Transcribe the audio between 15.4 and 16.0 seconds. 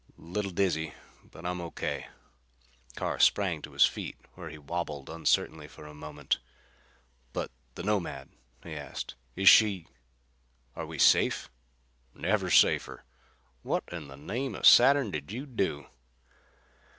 do?"